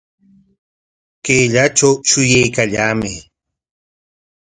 [1.25, 3.15] Kayllatraw shuyaykallaamay